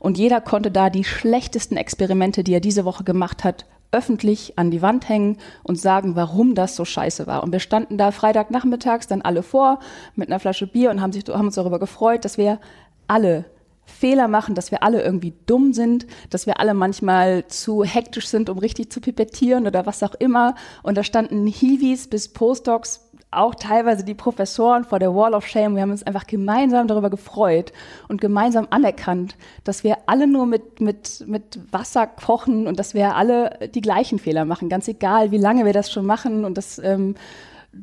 [0.00, 4.70] Und jeder konnte da die schlechtesten Experimente, die er diese Woche gemacht hat, öffentlich an
[4.70, 7.42] die Wand hängen und sagen, warum das so scheiße war.
[7.42, 9.80] Und wir standen da Freitagnachmittags dann alle vor
[10.14, 12.60] mit einer Flasche Bier und haben, sich, haben uns darüber gefreut, dass wir
[13.06, 13.46] alle
[13.86, 18.50] Fehler machen, dass wir alle irgendwie dumm sind, dass wir alle manchmal zu hektisch sind,
[18.50, 20.54] um richtig zu pipettieren oder was auch immer.
[20.82, 25.74] Und da standen Hiwis bis Postdocs auch teilweise die Professoren vor der Wall of Shame.
[25.74, 27.72] Wir haben uns einfach gemeinsam darüber gefreut
[28.08, 33.16] und gemeinsam anerkannt, dass wir alle nur mit, mit, mit Wasser kochen und dass wir
[33.16, 36.78] alle die gleichen Fehler machen, ganz egal, wie lange wir das schon machen und dass
[36.78, 37.16] ähm,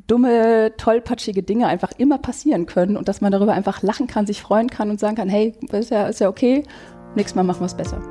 [0.08, 4.42] dumme, tollpatschige Dinge einfach immer passieren können und dass man darüber einfach lachen kann, sich
[4.42, 6.64] freuen kann und sagen kann, hey, ist ja, ist ja okay,
[7.14, 8.02] nächstes Mal machen wir es besser.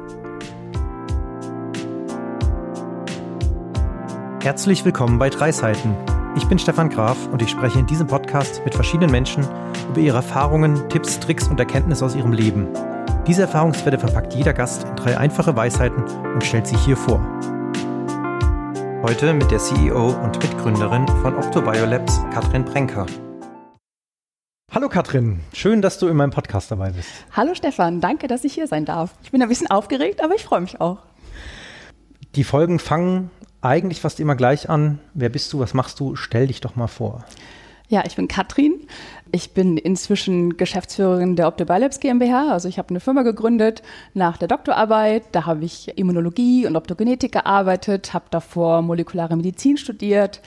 [4.42, 5.96] Herzlich willkommen bei Drei Seiten
[6.36, 9.48] ich bin Stefan Graf und ich spreche in diesem Podcast mit verschiedenen Menschen
[9.90, 12.68] über ihre Erfahrungen, Tipps, Tricks und Erkenntnisse aus ihrem Leben.
[13.26, 17.20] Diese Erfahrungswerte verpackt jeder Gast in drei einfache Weisheiten und stellt sie hier vor.
[19.02, 23.06] Heute mit der CEO und Mitgründerin von Octobiolabs, Katrin Brenker.
[24.72, 27.10] Hallo Katrin, schön, dass du in meinem Podcast dabei bist.
[27.32, 29.16] Hallo Stefan, danke, dass ich hier sein darf.
[29.24, 30.98] Ich bin ein bisschen aufgeregt, aber ich freue mich auch.
[32.36, 33.32] Die Folgen fangen
[33.66, 35.00] eigentlich fast immer gleich an.
[35.14, 35.60] Wer bist du?
[35.60, 36.16] Was machst du?
[36.16, 37.24] Stell dich doch mal vor.
[37.88, 38.88] Ja, ich bin Katrin.
[39.32, 42.52] Ich bin inzwischen Geschäftsführerin der Optobiolabs GmbH.
[42.52, 45.24] Also ich habe eine Firma gegründet nach der Doktorarbeit.
[45.34, 50.42] Da habe ich Immunologie und Optogenetik gearbeitet, habe davor molekulare Medizin studiert.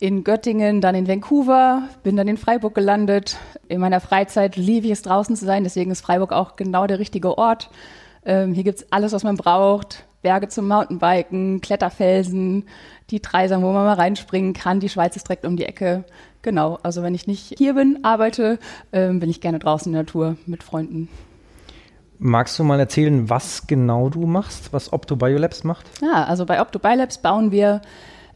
[0.00, 3.38] In Göttingen, dann in Vancouver, bin dann in Freiburg gelandet.
[3.68, 6.98] In meiner Freizeit liebe ich es draußen zu sein, deswegen ist Freiburg auch genau der
[6.98, 7.70] richtige Ort.
[8.26, 10.04] Ähm, hier gibt es alles, was man braucht.
[10.24, 12.64] Berge zum Mountainbiken, Kletterfelsen,
[13.10, 14.80] die Dreisam, wo man mal reinspringen kann.
[14.80, 16.04] Die Schweiz ist direkt um die Ecke.
[16.42, 18.58] Genau, also wenn ich nicht hier bin, arbeite,
[18.92, 21.08] ähm, bin ich gerne draußen in der Natur mit Freunden.
[22.18, 25.86] Magst du mal erzählen, was genau du machst, was OptoBiolabs macht?
[26.00, 27.82] Ja, also bei OptoBiolabs bauen wir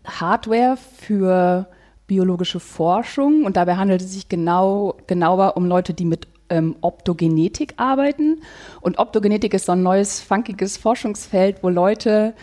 [0.05, 1.69] Hardware für
[2.06, 7.75] biologische Forschung und dabei handelt es sich genau, genauer um Leute, die mit ähm, Optogenetik
[7.77, 8.42] arbeiten.
[8.81, 12.35] Und Optogenetik ist so ein neues, funkiges Forschungsfeld, wo Leute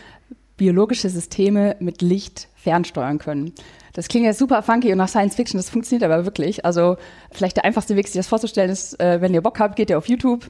[0.58, 3.54] biologische Systeme mit Licht fernsteuern können.
[3.94, 6.66] Das klingt jetzt super funky und nach Science Fiction, das funktioniert aber wirklich.
[6.66, 6.98] Also
[7.32, 9.98] vielleicht der einfachste Weg, sich das vorzustellen, ist, äh, wenn ihr Bock habt, geht ihr
[9.98, 10.50] auf YouTube,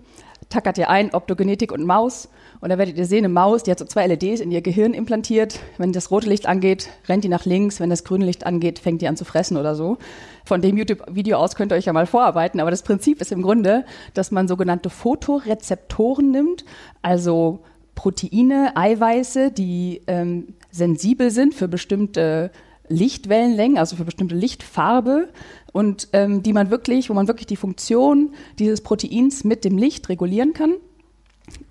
[0.50, 2.30] tackert ihr ein Optogenetik und Maus
[2.62, 4.94] und da werdet ihr sehen, eine Maus, die hat so zwei LEDs in ihr Gehirn
[4.94, 5.60] implantiert.
[5.78, 7.80] Wenn das rote Licht angeht, rennt die nach links.
[7.80, 9.98] Wenn das grüne Licht angeht, fängt die an zu fressen oder so.
[10.46, 12.60] Von dem YouTube-Video aus könnt ihr euch ja mal vorarbeiten.
[12.60, 16.66] Aber das Prinzip ist im Grunde, dass man sogenannte Photorezeptoren nimmt,
[17.02, 17.60] also
[17.96, 22.52] Proteine, Eiweiße, die ähm, sensibel sind für bestimmte
[22.88, 25.30] Lichtwellenlängen, also für bestimmte Lichtfarbe
[25.72, 30.10] und ähm, die man wirklich, wo man wirklich die Funktion dieses Proteins mit dem Licht
[30.10, 30.76] regulieren kann.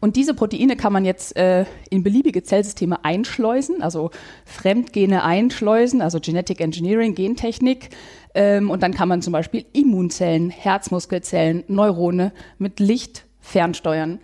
[0.01, 4.11] Und diese Proteine kann man jetzt äh, in beliebige Zellsysteme einschleusen, also
[4.45, 7.91] Fremdgene einschleusen, also Genetic Engineering, Gentechnik.
[8.35, 14.21] Ähm, und dann kann man zum Beispiel Immunzellen, Herzmuskelzellen, Neurone mit Licht fernsteuern.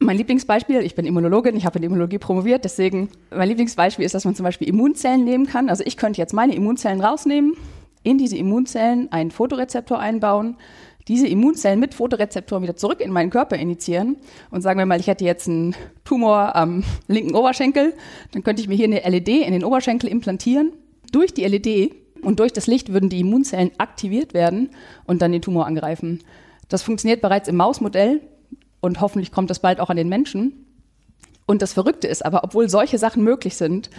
[0.00, 4.24] Mein Lieblingsbeispiel, ich bin Immunologin, ich habe in Immunologie promoviert, deswegen mein Lieblingsbeispiel ist, dass
[4.24, 5.70] man zum Beispiel Immunzellen nehmen kann.
[5.70, 7.54] Also ich könnte jetzt meine Immunzellen rausnehmen,
[8.02, 10.56] in diese Immunzellen einen Fotorezeptor einbauen,
[11.08, 14.16] diese Immunzellen mit Fotorezeptoren wieder zurück in meinen Körper initiieren
[14.50, 17.94] und sagen wir mal, ich hätte jetzt einen Tumor am linken Oberschenkel,
[18.32, 20.72] dann könnte ich mir hier eine LED in den Oberschenkel implantieren.
[21.12, 24.70] Durch die LED und durch das Licht würden die Immunzellen aktiviert werden
[25.06, 26.20] und dann den Tumor angreifen.
[26.68, 28.22] Das funktioniert bereits im Mausmodell
[28.80, 30.66] und hoffentlich kommt das bald auch an den Menschen.
[31.46, 33.90] Und das Verrückte ist aber, obwohl solche Sachen möglich sind,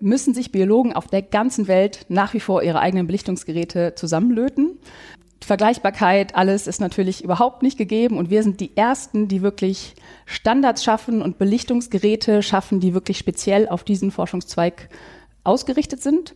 [0.00, 4.78] müssen sich Biologen auf der ganzen Welt nach wie vor ihre eigenen Belichtungsgeräte zusammenlöten.
[5.40, 9.94] Vergleichbarkeit, alles ist natürlich überhaupt nicht gegeben und wir sind die Ersten, die wirklich
[10.26, 14.88] Standards schaffen und Belichtungsgeräte schaffen, die wirklich speziell auf diesen Forschungszweig
[15.44, 16.34] ausgerichtet sind.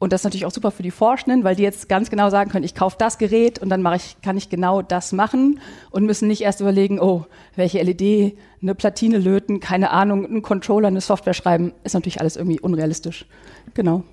[0.00, 2.50] Und das ist natürlich auch super für die Forschenden, weil die jetzt ganz genau sagen
[2.50, 5.60] können, ich kaufe das Gerät und dann mache ich, kann ich genau das machen
[5.90, 7.26] und müssen nicht erst überlegen, oh,
[7.56, 12.36] welche LED, eine Platine löten, keine Ahnung, einen Controller, eine Software schreiben, ist natürlich alles
[12.36, 13.26] irgendwie unrealistisch.
[13.74, 14.04] Genau.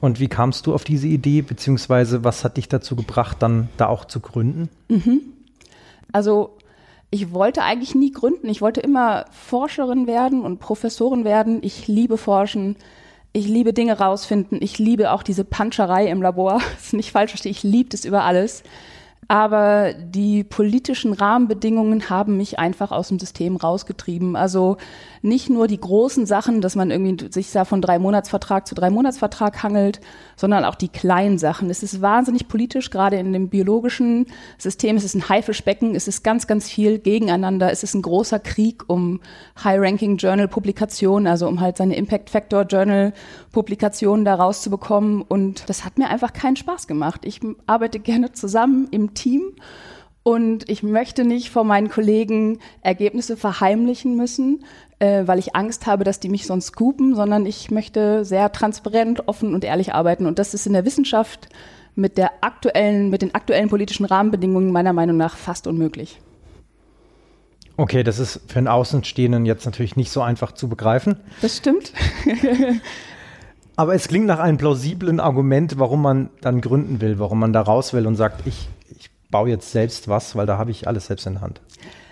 [0.00, 3.86] Und wie kamst du auf diese Idee, beziehungsweise was hat dich dazu gebracht, dann da
[3.86, 4.68] auch zu gründen?
[4.88, 5.20] Mhm.
[6.12, 6.56] Also
[7.10, 8.48] ich wollte eigentlich nie gründen.
[8.48, 11.58] Ich wollte immer Forscherin werden und Professorin werden.
[11.62, 12.76] Ich liebe Forschen.
[13.32, 14.58] Ich liebe Dinge rausfinden.
[14.60, 16.60] Ich liebe auch diese Puncherei im Labor.
[16.74, 17.34] Das ist nicht falsch.
[17.44, 18.62] Ich liebe das über alles.
[19.30, 24.36] Aber die politischen Rahmenbedingungen haben mich einfach aus dem System rausgetrieben.
[24.36, 24.78] Also
[25.20, 28.88] nicht nur die großen Sachen, dass man irgendwie sich da von drei Monatsvertrag zu drei
[28.88, 30.00] Monatsvertrag hangelt,
[30.34, 31.68] sondern auch die kleinen Sachen.
[31.68, 34.24] Es ist wahnsinnig politisch, gerade in dem biologischen
[34.56, 34.96] System.
[34.96, 37.70] Es ist ein Haifischbecken, es ist ganz, ganz viel gegeneinander.
[37.70, 39.20] Es ist ein großer Krieg um
[39.62, 45.20] High-Ranking-Journal-Publikationen, also um halt seine Impact-Factor-Journal-Publikationen da rauszubekommen.
[45.20, 47.26] Und das hat mir einfach keinen Spaß gemacht.
[47.26, 49.52] Ich arbeite gerne zusammen im Team.
[50.22, 54.64] Und ich möchte nicht vor meinen Kollegen Ergebnisse verheimlichen müssen,
[54.98, 59.26] äh, weil ich Angst habe, dass die mich sonst scoopen, sondern ich möchte sehr transparent,
[59.26, 60.26] offen und ehrlich arbeiten.
[60.26, 61.48] Und das ist in der Wissenschaft
[61.94, 66.20] mit der aktuellen, mit den aktuellen politischen Rahmenbedingungen meiner Meinung nach fast unmöglich.
[67.76, 71.16] Okay, das ist für einen Außenstehenden jetzt natürlich nicht so einfach zu begreifen.
[71.42, 71.92] Das stimmt.
[73.76, 77.60] Aber es klingt nach einem plausiblen Argument, warum man dann gründen will, warum man da
[77.60, 78.77] raus will und sagt, ich, ich
[79.30, 81.60] baue jetzt selbst was, weil da habe ich alles selbst in der Hand.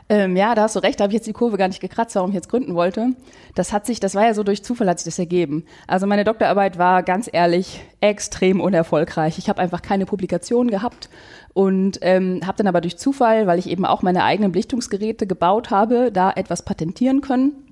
[0.08, 2.14] Ähm, ja, da hast du recht, da habe ich jetzt die Kurve gar nicht gekratzt,
[2.14, 3.08] warum ich jetzt gründen wollte.
[3.56, 5.64] Das hat sich, das war ja so durch Zufall hat sich das ergeben.
[5.88, 9.38] Also meine Doktorarbeit war ganz ehrlich extrem unerfolgreich.
[9.38, 11.08] Ich habe einfach keine Publikation gehabt
[11.54, 15.70] und ähm, habe dann aber durch Zufall, weil ich eben auch meine eigenen Belichtungsgeräte gebaut
[15.70, 17.65] habe, da etwas patentieren können.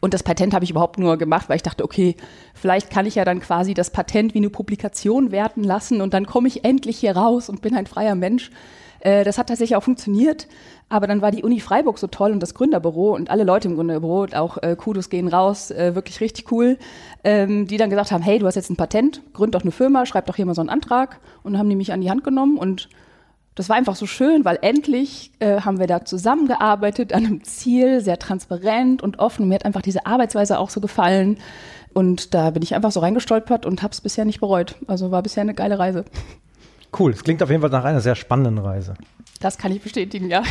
[0.00, 2.16] Und das Patent habe ich überhaupt nur gemacht, weil ich dachte, okay,
[2.54, 6.26] vielleicht kann ich ja dann quasi das Patent wie eine Publikation werten lassen und dann
[6.26, 8.50] komme ich endlich hier raus und bin ein freier Mensch.
[9.00, 10.46] Äh, das hat tatsächlich auch funktioniert.
[10.88, 13.76] Aber dann war die Uni Freiburg so toll und das Gründerbüro und alle Leute im
[13.76, 16.78] Gründerbüro, auch äh, Kudos gehen raus, äh, wirklich richtig cool,
[17.22, 20.04] ähm, die dann gesagt haben, hey, du hast jetzt ein Patent, gründ doch eine Firma,
[20.04, 21.20] schreib doch hier mal so einen Antrag.
[21.42, 22.88] Und haben die mich an die Hand genommen und
[23.54, 28.00] das war einfach so schön, weil endlich äh, haben wir da zusammengearbeitet an einem Ziel,
[28.00, 29.48] sehr transparent und offen.
[29.48, 31.38] Mir hat einfach diese Arbeitsweise auch so gefallen.
[31.92, 34.76] Und da bin ich einfach so reingestolpert und habe es bisher nicht bereut.
[34.86, 36.04] Also war bisher eine geile Reise.
[36.96, 38.94] Cool, es klingt auf jeden Fall nach einer sehr spannenden Reise.
[39.40, 40.42] Das kann ich bestätigen, ja.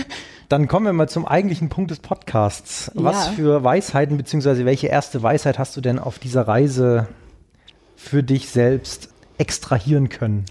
[0.48, 2.90] Dann kommen wir mal zum eigentlichen Punkt des Podcasts.
[2.94, 3.32] Was ja.
[3.32, 7.08] für Weisheiten beziehungsweise welche erste Weisheit hast du denn auf dieser Reise
[7.96, 10.46] für dich selbst extrahieren können?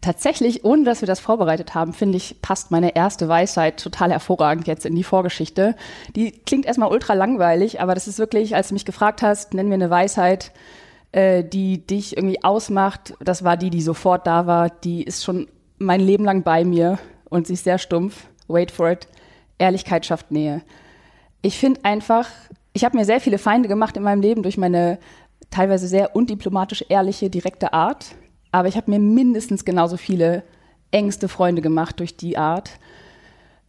[0.00, 4.68] Tatsächlich, ohne dass wir das vorbereitet haben, finde ich, passt meine erste Weisheit total hervorragend
[4.68, 5.74] jetzt in die Vorgeschichte.
[6.14, 9.68] Die klingt erstmal ultra langweilig, aber das ist wirklich, als du mich gefragt hast, nenn
[9.68, 10.52] mir eine Weisheit,
[11.10, 13.14] äh, die dich irgendwie ausmacht.
[13.18, 14.70] Das war die, die sofort da war.
[14.70, 15.48] Die ist schon
[15.78, 16.98] mein Leben lang bei mir
[17.28, 18.28] und sie ist sehr stumpf.
[18.46, 19.08] Wait for it.
[19.58, 20.62] Ehrlichkeit schafft Nähe.
[21.42, 22.28] Ich finde einfach,
[22.72, 24.98] ich habe mir sehr viele Feinde gemacht in meinem Leben durch meine
[25.50, 28.14] teilweise sehr undiplomatisch ehrliche, direkte Art.
[28.52, 30.42] Aber ich habe mir mindestens genauso viele
[30.90, 32.70] engste Freunde gemacht durch die Art.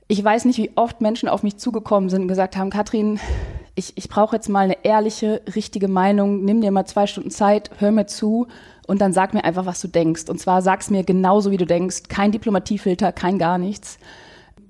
[0.07, 3.19] Ich weiß nicht, wie oft Menschen auf mich zugekommen sind und gesagt haben, Katrin,
[3.75, 7.71] ich, ich brauche jetzt mal eine ehrliche, richtige Meinung, nimm dir mal zwei Stunden Zeit,
[7.77, 8.47] hör mir zu
[8.87, 10.23] und dann sag mir einfach, was du denkst.
[10.29, 12.03] Und zwar sag's mir genauso, wie du denkst.
[12.09, 13.99] Kein Diplomatiefilter, kein gar nichts.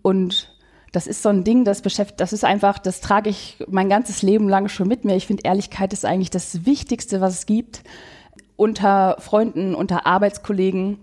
[0.02, 0.54] Und
[0.92, 4.22] das ist so ein Ding, das beschäftigt, das ist einfach, das trage ich mein ganzes
[4.22, 5.16] Leben lang schon mit mir.
[5.16, 7.84] Ich finde, Ehrlichkeit ist eigentlich das Wichtigste, was es gibt.
[8.60, 10.98] Unter Freunden, unter Arbeitskollegen.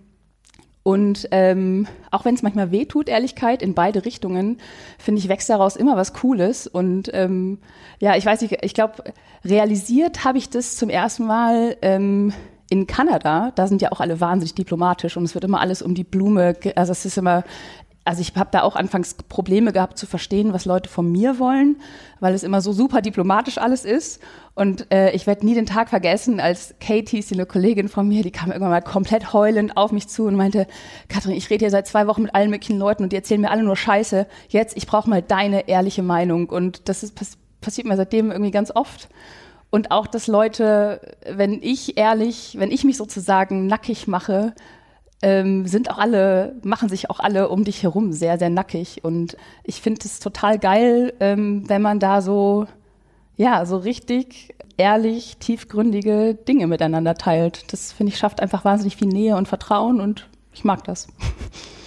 [0.82, 4.58] Und ähm, auch wenn es manchmal weh tut, Ehrlichkeit in beide Richtungen,
[4.98, 6.66] finde ich, wächst daraus immer was Cooles.
[6.66, 7.56] Und ähm,
[7.98, 9.02] ja, ich weiß nicht, ich glaube,
[9.42, 12.34] realisiert habe ich das zum ersten Mal ähm,
[12.68, 13.52] in Kanada.
[13.54, 16.56] Da sind ja auch alle wahnsinnig diplomatisch und es wird immer alles um die Blume,
[16.74, 17.42] also es ist immer
[18.06, 21.76] also ich habe da auch anfangs Probleme gehabt zu verstehen, was Leute von mir wollen,
[22.20, 24.22] weil es immer so super diplomatisch alles ist.
[24.54, 28.30] Und äh, ich werde nie den Tag vergessen, als Katie, eine Kollegin von mir, die
[28.30, 30.68] kam irgendwann mal komplett heulend auf mich zu und meinte,
[31.08, 33.50] Katrin, ich rede hier seit zwei Wochen mit allen möglichen Leuten und die erzählen mir
[33.50, 34.26] alle nur Scheiße.
[34.48, 36.48] Jetzt, ich brauche mal deine ehrliche Meinung.
[36.48, 39.08] Und das ist, pass passiert mir seitdem irgendwie ganz oft.
[39.70, 44.54] Und auch, dass Leute, wenn ich ehrlich, wenn ich mich sozusagen nackig mache,
[45.22, 49.04] ähm, sind auch alle, machen sich auch alle um dich herum sehr, sehr nackig.
[49.04, 52.66] Und ich finde es total geil, ähm, wenn man da so,
[53.36, 57.72] ja, so richtig ehrlich, tiefgründige Dinge miteinander teilt.
[57.72, 61.08] Das finde ich schafft einfach wahnsinnig viel Nähe und Vertrauen und ich mag das.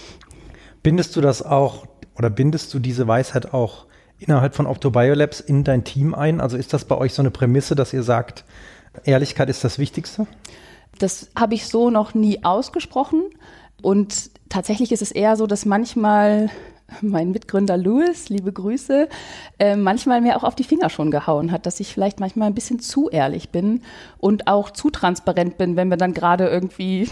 [0.82, 3.86] Bindest du das auch oder bindest du diese Weisheit auch
[4.18, 6.40] innerhalb von Optobiolabs in dein Team ein?
[6.40, 8.44] Also ist das bei euch so eine Prämisse, dass ihr sagt,
[9.04, 10.26] Ehrlichkeit ist das Wichtigste?
[10.98, 13.22] Das habe ich so noch nie ausgesprochen.
[13.82, 16.50] Und tatsächlich ist es eher so, dass manchmal
[17.00, 19.08] mein Mitgründer Louis, liebe Grüße,
[19.58, 22.54] äh, manchmal mir auch auf die Finger schon gehauen hat, dass ich vielleicht manchmal ein
[22.54, 23.82] bisschen zu ehrlich bin
[24.18, 27.08] und auch zu transparent bin, wenn wir dann gerade irgendwie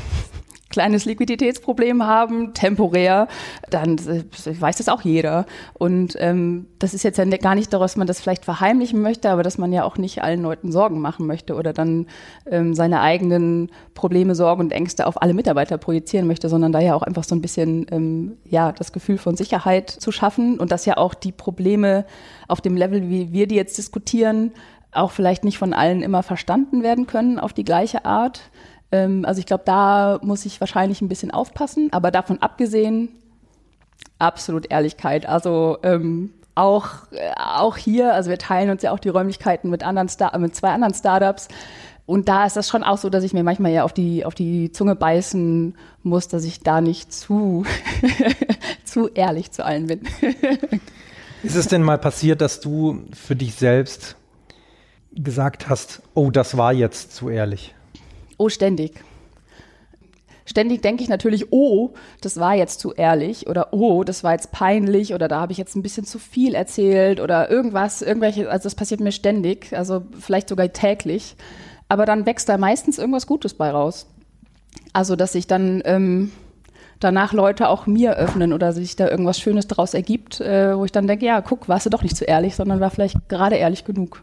[0.78, 3.26] kleines Liquiditätsproblem haben, temporär,
[3.68, 4.22] dann äh,
[4.60, 5.44] weiß das auch jeder.
[5.74, 9.28] Und ähm, das ist jetzt ja gar nicht daraus, dass man das vielleicht verheimlichen möchte,
[9.30, 12.06] aber dass man ja auch nicht allen Leuten Sorgen machen möchte oder dann
[12.48, 16.94] ähm, seine eigenen Probleme, Sorgen und Ängste auf alle Mitarbeiter projizieren möchte, sondern da ja
[16.94, 20.84] auch einfach so ein bisschen ähm, ja das Gefühl von Sicherheit zu schaffen und dass
[20.84, 22.04] ja auch die Probleme
[22.46, 24.52] auf dem Level, wie wir die jetzt diskutieren,
[24.92, 28.42] auch vielleicht nicht von allen immer verstanden werden können auf die gleiche Art.
[28.92, 31.88] Ähm, also ich glaube, da muss ich wahrscheinlich ein bisschen aufpassen.
[31.92, 33.10] Aber davon abgesehen,
[34.18, 35.26] absolut Ehrlichkeit.
[35.26, 39.82] Also ähm, auch, äh, auch hier, also wir teilen uns ja auch die Räumlichkeiten mit,
[39.82, 41.48] anderen Star mit zwei anderen Startups.
[42.04, 44.34] Und da ist das schon auch so, dass ich mir manchmal ja auf die, auf
[44.34, 47.66] die Zunge beißen muss, dass ich da nicht zu,
[48.84, 50.00] zu ehrlich zu allen bin.
[51.42, 54.16] ist es denn mal passiert, dass du für dich selbst
[55.12, 57.74] gesagt hast, oh, das war jetzt zu ehrlich?
[58.38, 59.04] Oh, ständig.
[60.46, 61.90] Ständig denke ich natürlich, oh,
[62.22, 65.58] das war jetzt zu ehrlich oder oh, das war jetzt peinlich oder da habe ich
[65.58, 70.04] jetzt ein bisschen zu viel erzählt oder irgendwas, irgendwelche, also das passiert mir ständig, also
[70.18, 71.36] vielleicht sogar täglich.
[71.90, 74.06] Aber dann wächst da meistens irgendwas Gutes bei raus.
[74.94, 76.32] Also, dass sich dann ähm,
[77.00, 80.92] danach Leute auch mir öffnen oder sich da irgendwas Schönes daraus ergibt, äh, wo ich
[80.92, 83.84] dann denke, ja, guck, warst du doch nicht zu ehrlich, sondern war vielleicht gerade ehrlich
[83.84, 84.22] genug.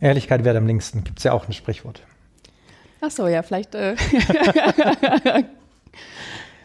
[0.00, 2.02] Ehrlichkeit wäre am längsten, gibt es ja auch ein Sprichwort.
[3.06, 3.74] Ach so, ja, vielleicht.
[3.76, 3.94] Äh.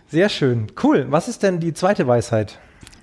[0.08, 0.68] Sehr schön.
[0.82, 1.06] Cool.
[1.10, 2.58] Was ist denn die zweite Weisheit?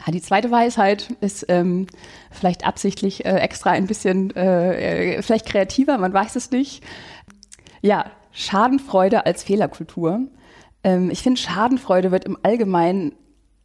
[0.04, 1.86] Ja, die zweite Weisheit ist ähm,
[2.32, 6.82] vielleicht absichtlich äh, extra ein bisschen, äh, äh vielleicht kreativer, man weiß es nicht.
[7.80, 10.20] Ja, Schadenfreude als Fehlerkultur.
[10.82, 13.14] Ähm, ich finde, Schadenfreude wird im Allgemeinen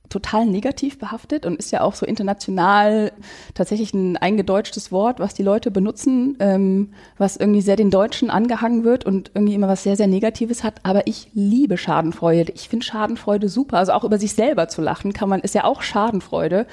[0.09, 3.11] total negativ behaftet und ist ja auch so international
[3.53, 8.83] tatsächlich ein eingedeutschtes Wort, was die Leute benutzen, ähm, was irgendwie sehr den Deutschen angehangen
[8.83, 10.75] wird und irgendwie immer was sehr, sehr Negatives hat.
[10.83, 12.51] Aber ich liebe Schadenfreude.
[12.53, 13.77] Ich finde Schadenfrede super.
[13.77, 16.67] Also auch über sich selber zu lachen kann man, ist ja auch Schadenfreude.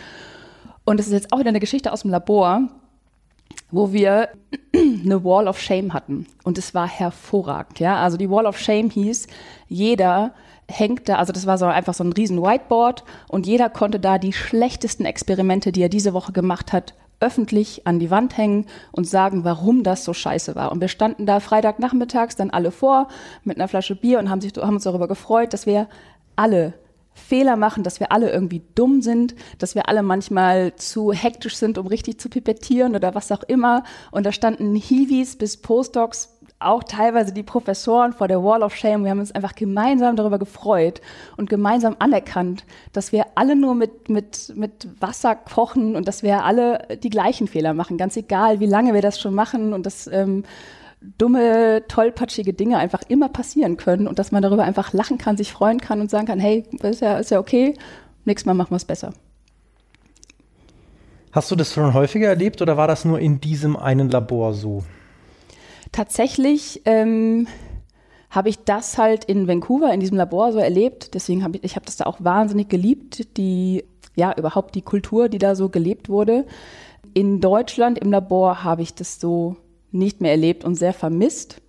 [0.84, 2.68] Und es ist jetzt auch wieder eine Geschichte aus dem Labor,
[3.70, 4.28] wo wir
[4.74, 6.26] eine Wall of Shame hatten.
[6.44, 7.78] Und es war hervorragend.
[7.80, 7.96] Ja?
[8.02, 9.28] Also die Wall of Shame hieß,
[9.68, 10.34] jeder
[10.70, 14.18] hängt da, also das war so einfach so ein riesen Whiteboard und jeder konnte da
[14.18, 19.06] die schlechtesten Experimente, die er diese Woche gemacht hat, öffentlich an die Wand hängen und
[19.06, 20.72] sagen, warum das so scheiße war.
[20.72, 23.08] Und wir standen da Freitagnachmittags dann alle vor
[23.44, 25.88] mit einer Flasche Bier und haben, sich, haben uns darüber gefreut, dass wir
[26.36, 26.74] alle
[27.12, 31.76] Fehler machen, dass wir alle irgendwie dumm sind, dass wir alle manchmal zu hektisch sind,
[31.76, 33.84] um richtig zu pipettieren oder was auch immer.
[34.10, 39.02] Und da standen Hiwis bis Postdocs auch teilweise die Professoren vor der Wall of Shame.
[39.04, 41.00] Wir haben uns einfach gemeinsam darüber gefreut
[41.38, 46.44] und gemeinsam anerkannt, dass wir alle nur mit, mit, mit Wasser kochen und dass wir
[46.44, 50.06] alle die gleichen Fehler machen, ganz egal, wie lange wir das schon machen und dass
[50.06, 50.44] ähm,
[51.00, 55.52] dumme, tollpatschige Dinge einfach immer passieren können und dass man darüber einfach lachen kann, sich
[55.52, 57.74] freuen kann und sagen kann, hey, ist ja, ist ja okay,
[58.26, 59.14] nächstes Mal machen wir es besser.
[61.32, 64.82] Hast du das schon häufiger erlebt oder war das nur in diesem einen Labor so?
[65.92, 67.46] Tatsächlich ähm,
[68.30, 71.14] habe ich das halt in Vancouver in diesem Labor so erlebt.
[71.14, 75.28] Deswegen habe ich, ich habe das da auch wahnsinnig geliebt, die ja überhaupt die Kultur,
[75.28, 76.46] die da so gelebt wurde.
[77.12, 79.56] In Deutschland im Labor habe ich das so
[79.90, 81.60] nicht mehr erlebt und sehr vermisst.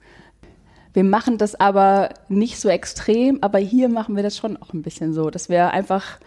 [0.93, 4.81] Wir machen das aber nicht so extrem, aber hier machen wir das schon auch ein
[4.81, 6.19] bisschen so, dass wir einfach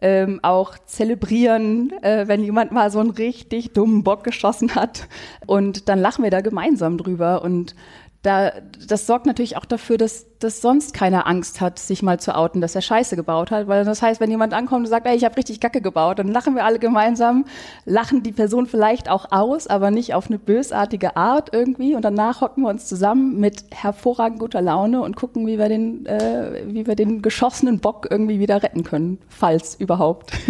[0.00, 5.08] ähm, auch zelebrieren, äh, wenn jemand mal so einen richtig dummen Bock geschossen hat.
[5.46, 7.42] Und dann lachen wir da gemeinsam drüber.
[7.42, 7.74] Und
[8.22, 8.52] da,
[8.86, 12.60] das sorgt natürlich auch dafür, dass, dass sonst keiner Angst hat, sich mal zu outen,
[12.60, 13.66] dass er Scheiße gebaut hat.
[13.66, 16.28] Weil das heißt, wenn jemand ankommt und sagt, ey, ich habe richtig Gacke gebaut, dann
[16.28, 17.46] lachen wir alle gemeinsam,
[17.86, 21.94] lachen die Person vielleicht auch aus, aber nicht auf eine bösartige Art irgendwie.
[21.94, 26.04] Und danach hocken wir uns zusammen mit hervorragend guter Laune und gucken, wie wir den,
[26.04, 30.32] äh, wie wir den geschossenen Bock irgendwie wieder retten können, falls überhaupt.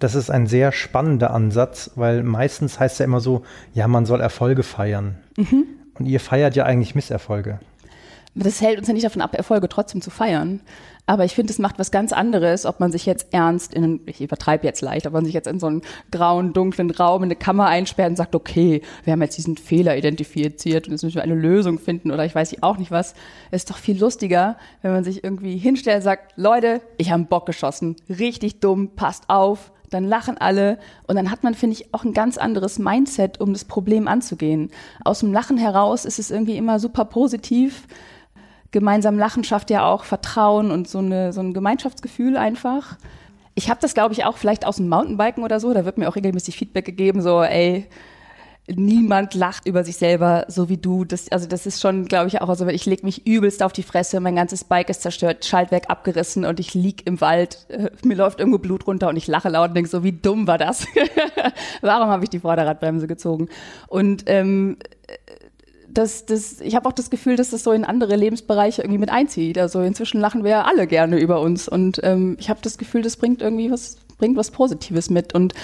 [0.00, 3.42] Das ist ein sehr spannender Ansatz, weil meistens heißt ja immer so,
[3.74, 5.18] ja, man soll Erfolge feiern.
[5.36, 5.77] Mhm.
[5.98, 7.60] Und ihr feiert ja eigentlich Misserfolge.
[8.34, 10.60] Das hält uns ja nicht davon ab, Erfolge trotzdem zu feiern.
[11.06, 14.20] Aber ich finde, es macht was ganz anderes, ob man sich jetzt ernst in, ich
[14.20, 17.36] übertreibe jetzt leicht, ob man sich jetzt in so einen grauen, dunklen Raum in eine
[17.36, 21.22] Kammer einsperrt und sagt, okay, wir haben jetzt diesen Fehler identifiziert und jetzt müssen wir
[21.22, 23.14] eine Lösung finden oder ich weiß auch nicht was.
[23.50, 27.20] Es ist doch viel lustiger, wenn man sich irgendwie hinstellt und sagt, Leute, ich habe
[27.20, 31.76] einen Bock geschossen, richtig dumm, passt auf, dann lachen alle und dann hat man, finde
[31.76, 34.70] ich, auch ein ganz anderes Mindset, um das Problem anzugehen.
[35.04, 37.86] Aus dem Lachen heraus ist es irgendwie immer super positiv.
[38.70, 42.96] Gemeinsam Lachen schafft ja auch Vertrauen und so, eine, so ein Gemeinschaftsgefühl einfach.
[43.54, 45.72] Ich habe das, glaube ich, auch vielleicht aus dem Mountainbiken oder so.
[45.72, 47.88] Da wird mir auch regelmäßig Feedback gegeben, so, ey,
[48.74, 51.04] niemand lacht über sich selber, so wie du.
[51.04, 53.82] Das, also das ist schon, glaube ich, auch so, ich lege mich übelst auf die
[53.82, 57.66] Fresse, mein ganzes Bike ist zerstört, Schaltwerk abgerissen und ich lieg im Wald,
[58.04, 60.58] mir läuft irgendwo Blut runter und ich lache laut und denke so, wie dumm war
[60.58, 60.86] das?
[61.80, 63.48] Warum habe ich die Vorderradbremse gezogen?
[63.88, 64.76] Und ähm,
[65.88, 69.10] das, das, ich habe auch das Gefühl, dass das so in andere Lebensbereiche irgendwie mit
[69.10, 69.58] einzieht.
[69.58, 73.02] Also inzwischen lachen wir ja alle gerne über uns und ähm, ich habe das Gefühl,
[73.02, 75.54] das bringt irgendwie was, bringt was Positives mit und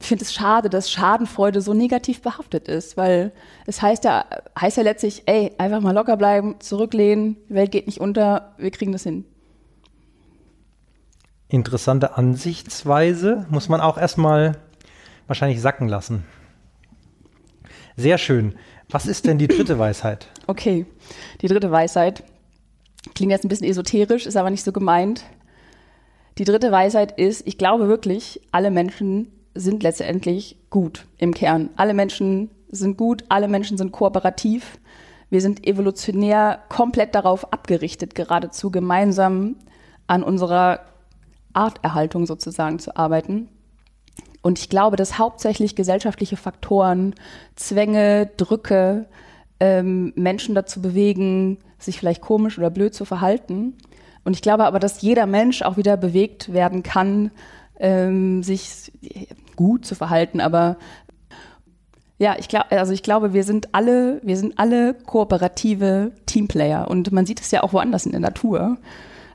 [0.00, 3.32] ich finde es schade, dass Schadenfreude so negativ behaftet ist, weil
[3.66, 4.24] es heißt ja,
[4.60, 8.70] heißt ja letztlich, ey, einfach mal locker bleiben, zurücklehnen, die Welt geht nicht unter, wir
[8.70, 9.24] kriegen das hin.
[11.48, 14.56] Interessante Ansichtsweise, muss man auch erstmal
[15.26, 16.24] wahrscheinlich sacken lassen.
[17.96, 18.54] Sehr schön.
[18.88, 20.28] Was ist denn die dritte Weisheit?
[20.46, 20.86] Okay,
[21.42, 22.24] die dritte Weisheit
[23.14, 25.24] klingt jetzt ein bisschen esoterisch, ist aber nicht so gemeint.
[26.40, 31.68] Die dritte Weisheit ist, ich glaube wirklich, alle Menschen sind letztendlich gut im Kern.
[31.76, 34.78] Alle Menschen sind gut, alle Menschen sind kooperativ.
[35.28, 39.56] Wir sind evolutionär komplett darauf abgerichtet, geradezu gemeinsam
[40.06, 40.80] an unserer
[41.52, 43.50] Arterhaltung sozusagen zu arbeiten.
[44.40, 47.16] Und ich glaube, dass hauptsächlich gesellschaftliche Faktoren,
[47.54, 49.10] Zwänge, Drücke
[49.60, 53.76] ähm, Menschen dazu bewegen, sich vielleicht komisch oder blöd zu verhalten.
[54.24, 57.30] Und ich glaube aber, dass jeder Mensch auch wieder bewegt werden kann,
[57.78, 58.92] ähm, sich
[59.56, 60.76] gut zu verhalten, aber
[62.18, 67.10] ja, ich glaube, also ich glaube, wir sind alle, wir sind alle kooperative Teamplayer und
[67.12, 68.76] man sieht es ja auch woanders in der Natur.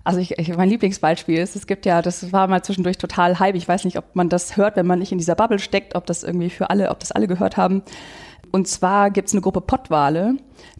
[0.04, 3.56] Also ich, ich, mein Lieblingsbeispiel ist, es gibt ja, das war mal zwischendurch total hype.
[3.56, 6.06] Ich weiß nicht, ob man das hört, wenn man nicht in dieser Bubble steckt, ob
[6.06, 7.82] das irgendwie für alle, ob das alle gehört haben.
[8.51, 10.36] Und zwar gibt es eine Gruppe Pottwale,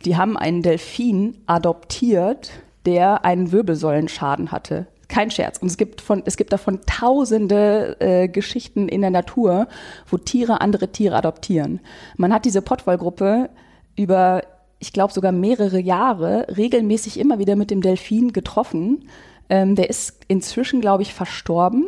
[0.05, 2.51] die haben einen Delfin adoptiert,
[2.86, 5.58] der einen Wirbelsäulenschaden hatte kein Scherz.
[5.60, 9.68] Und es gibt von, es gibt davon tausende äh, Geschichten in der Natur,
[10.10, 11.80] wo Tiere andere Tiere adoptieren.
[12.18, 13.50] Man hat diese Pottwallgruppe
[13.96, 14.42] über,
[14.80, 19.10] ich glaube sogar mehrere Jahre regelmäßig immer wieder mit dem Delfin getroffen.
[19.50, 21.88] Ähm, der ist inzwischen, glaube ich, verstorben.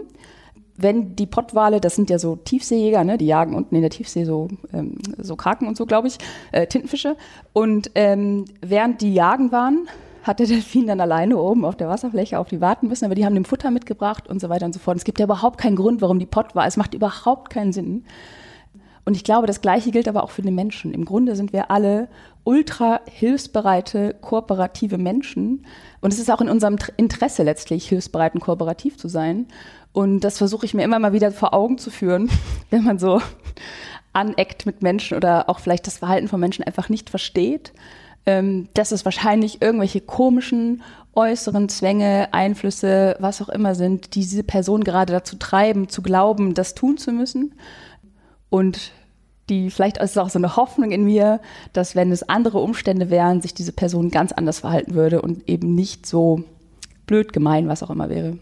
[0.80, 4.25] Wenn die Pottwale, das sind ja so Tiefseejäger, ne, die jagen unten in der Tiefsee
[4.25, 6.20] so, ähm, so Kraken und so, glaube ich,
[6.51, 7.18] äh, Tintenfische.
[7.51, 9.88] Und ähm, während die jagen waren,
[10.27, 13.25] hat der Delfin dann alleine oben auf der Wasserfläche auf die warten müssen, aber die
[13.25, 14.98] haben dem Futter mitgebracht und so weiter und so fort.
[14.98, 16.67] Es gibt ja überhaupt keinen Grund, warum die Pott war.
[16.67, 18.05] Es macht überhaupt keinen Sinn.
[19.05, 20.93] Und ich glaube, das Gleiche gilt aber auch für den Menschen.
[20.93, 22.10] Im Grunde sind wir alle
[22.43, 25.65] ultra hilfsbereite, kooperative Menschen.
[26.01, 29.48] Und es ist auch in unserem Interesse letztlich, hilfsbereit und kooperativ zu sein.
[29.93, 32.29] Und das versuche ich mir immer mal wieder vor Augen zu führen,
[32.69, 33.22] wenn man so
[34.12, 37.72] aneckt mit Menschen oder auch vielleicht das Verhalten von Menschen einfach nicht versteht
[38.27, 40.83] ähm, dass es wahrscheinlich irgendwelche komischen
[41.16, 46.53] äußeren Zwänge, Einflüsse, was auch immer sind, die diese Person gerade dazu treiben, zu glauben,
[46.53, 47.55] das tun zu müssen.
[48.50, 48.92] Und
[49.50, 51.40] die, vielleicht ist es auch so eine Hoffnung in mir,
[51.72, 55.74] dass wenn es andere Umstände wären, sich diese Person ganz anders verhalten würde und eben
[55.74, 56.44] nicht so
[57.07, 58.37] blöd, gemein, was auch immer wäre.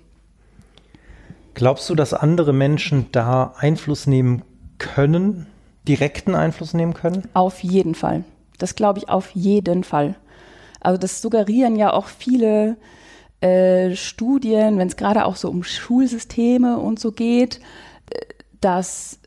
[1.53, 4.41] Glaubst du, dass andere Menschen da Einfluss nehmen
[4.79, 5.45] können,
[5.87, 7.29] direkten Einfluss nehmen können?
[7.33, 8.23] Auf jeden Fall.
[8.57, 10.15] Das glaube ich auf jeden Fall.
[10.79, 12.77] Also das suggerieren ja auch viele
[13.41, 17.59] äh, Studien, wenn es gerade auch so um Schulsysteme und so geht,
[18.09, 18.19] äh,
[18.61, 19.19] dass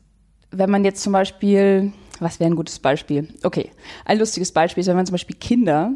[0.51, 3.27] wenn man jetzt zum Beispiel, was wäre ein gutes Beispiel?
[3.43, 3.71] Okay,
[4.05, 5.91] ein lustiges Beispiel ist, wenn man zum Beispiel Kinder,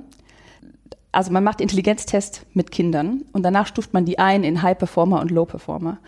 [1.11, 5.21] also man macht Intelligenztest mit Kindern und danach stuft man die ein in High Performer
[5.21, 5.99] und Low Performer.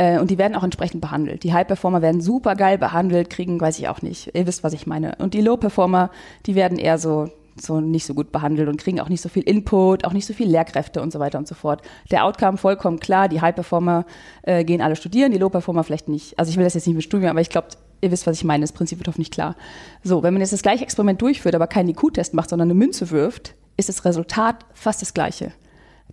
[0.00, 1.44] Äh, und die werden auch entsprechend behandelt.
[1.44, 4.34] Die High-Performer werden super geil behandelt, kriegen, weiß ich auch nicht.
[4.34, 5.16] Ihr wisst, was ich meine.
[5.18, 6.10] Und die Low-Performer,
[6.46, 7.28] die werden eher so
[7.60, 10.32] so nicht so gut behandelt und kriegen auch nicht so viel Input, auch nicht so
[10.32, 11.82] viel Lehrkräfte und so weiter und so fort.
[12.10, 14.06] Der Outcome vollkommen klar, die High-Performer
[14.42, 16.38] äh, gehen alle studieren, die Low-Performer vielleicht nicht.
[16.38, 17.68] Also ich will das jetzt nicht mit Studium, aber ich glaube,
[18.00, 19.56] ihr wisst, was ich meine, das Prinzip wird hoffentlich klar.
[20.02, 23.10] So, wenn man jetzt das gleiche Experiment durchführt, aber keinen IQ-Test macht, sondern eine Münze
[23.10, 25.52] wirft, ist das Resultat fast das gleiche.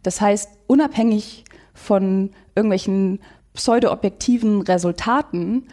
[0.03, 3.19] Das heißt, unabhängig von irgendwelchen
[3.57, 5.67] pseudo-objektiven Resultaten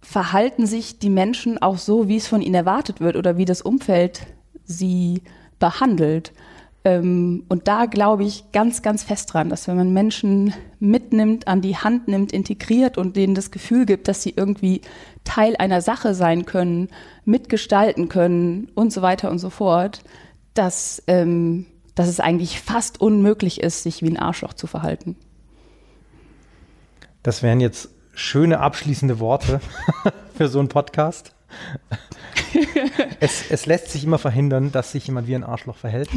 [0.00, 3.62] verhalten sich die Menschen auch so, wie es von ihnen erwartet wird oder wie das
[3.62, 4.26] Umfeld
[4.64, 5.22] sie
[5.58, 6.32] behandelt.
[6.84, 11.60] Ähm, und da glaube ich ganz, ganz fest dran, dass wenn man Menschen mitnimmt, an
[11.60, 14.80] die Hand nimmt, integriert und denen das Gefühl gibt, dass sie irgendwie
[15.22, 16.88] Teil einer Sache sein können,
[17.24, 20.02] mitgestalten können und so weiter und so fort,
[20.54, 25.16] dass, ähm, dass es eigentlich fast unmöglich ist, sich wie ein Arschloch zu verhalten.
[27.22, 29.60] Das wären jetzt schöne abschließende Worte
[30.36, 31.34] für so einen Podcast.
[33.20, 36.08] es, es lässt sich immer verhindern, dass sich jemand wie ein Arschloch verhält.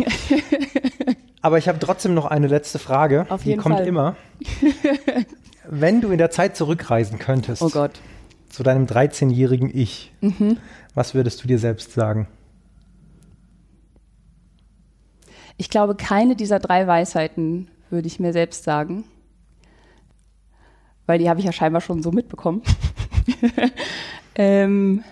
[1.42, 3.26] Aber ich habe trotzdem noch eine letzte Frage.
[3.30, 3.88] Auf jeden Die kommt Fall.
[3.88, 4.16] immer.
[5.70, 7.62] Wenn du in der Zeit zurückreisen könntest.
[7.62, 7.92] Oh Gott.
[8.50, 10.58] zu deinem 13-jährigen Ich, mhm.
[10.94, 12.28] was würdest du dir selbst sagen?
[15.58, 19.04] Ich glaube, keine dieser drei Weisheiten würde ich mir selbst sagen,
[21.06, 22.62] weil die habe ich ja scheinbar schon so mitbekommen.
[24.36, 25.04] ähm,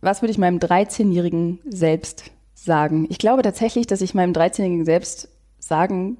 [0.00, 3.06] was würde ich meinem 13-jährigen Selbst sagen?
[3.08, 6.18] Ich glaube tatsächlich, dass ich meinem 13-jährigen Selbst sagen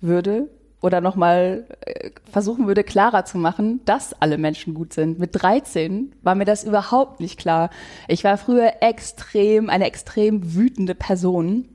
[0.00, 0.48] würde
[0.80, 5.18] oder nochmal äh, versuchen würde, klarer zu machen, dass alle Menschen gut sind.
[5.18, 7.70] Mit 13 war mir das überhaupt nicht klar.
[8.08, 11.68] Ich war früher extrem, eine extrem wütende Person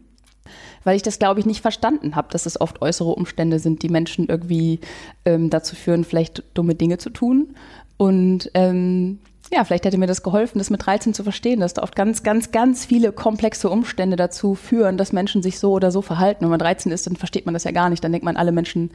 [0.83, 3.89] weil ich das, glaube ich, nicht verstanden habe, dass es oft äußere Umstände sind, die
[3.89, 4.79] Menschen irgendwie
[5.25, 7.55] ähm, dazu führen, vielleicht dumme Dinge zu tun.
[7.97, 9.19] Und ähm,
[9.51, 12.23] ja, vielleicht hätte mir das geholfen, das mit 13 zu verstehen, dass da oft ganz,
[12.23, 16.43] ganz, ganz viele komplexe Umstände dazu führen, dass Menschen sich so oder so verhalten.
[16.43, 18.03] Wenn man 13 ist, dann versteht man das ja gar nicht.
[18.03, 18.91] Dann denkt man, alle Menschen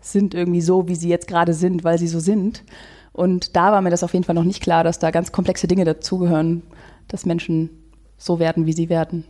[0.00, 2.64] sind irgendwie so, wie sie jetzt gerade sind, weil sie so sind.
[3.12, 5.66] Und da war mir das auf jeden Fall noch nicht klar, dass da ganz komplexe
[5.66, 6.62] Dinge dazugehören,
[7.08, 7.70] dass Menschen
[8.18, 9.24] so werden, wie sie werden.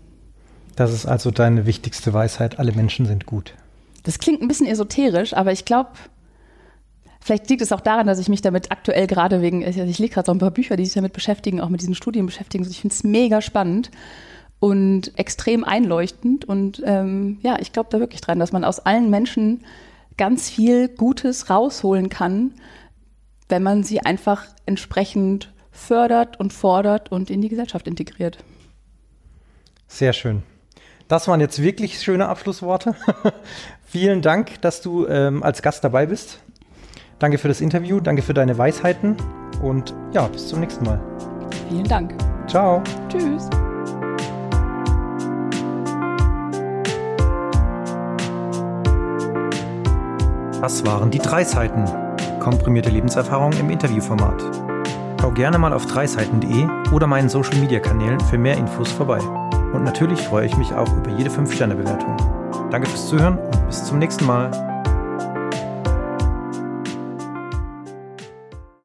[0.78, 3.52] Das ist also deine wichtigste Weisheit, alle Menschen sind gut.
[4.04, 5.90] Das klingt ein bisschen esoterisch, aber ich glaube,
[7.20, 10.26] vielleicht liegt es auch daran, dass ich mich damit aktuell gerade wegen, ich lese gerade
[10.26, 12.64] so ein paar Bücher, die sich damit beschäftigen, auch mit diesen Studien beschäftigen.
[12.70, 13.90] Ich finde es mega spannend
[14.60, 16.44] und extrem einleuchtend.
[16.44, 19.64] Und ähm, ja, ich glaube da wirklich dran, dass man aus allen Menschen
[20.16, 22.52] ganz viel Gutes rausholen kann,
[23.48, 28.38] wenn man sie einfach entsprechend fördert und fordert und in die Gesellschaft integriert.
[29.88, 30.44] Sehr schön.
[31.08, 32.94] Das waren jetzt wirklich schöne Abschlussworte.
[33.84, 36.38] Vielen Dank, dass du ähm, als Gast dabei bist.
[37.18, 39.16] Danke für das Interview, danke für deine Weisheiten
[39.62, 41.00] und ja, bis zum nächsten Mal.
[41.68, 42.14] Vielen Dank.
[42.46, 42.82] Ciao.
[43.08, 43.48] Tschüss.
[50.60, 51.84] Das waren die drei Seiten.
[52.38, 54.42] Komprimierte Lebenserfahrung im Interviewformat.
[55.20, 59.20] Schau gerne mal auf dreiseiten.de oder meinen Social Media Kanälen für mehr Infos vorbei.
[59.72, 62.16] Und natürlich freue ich mich auch über jede 5-Sterne-Bewertung.
[62.70, 64.67] Danke fürs Zuhören und bis zum nächsten Mal.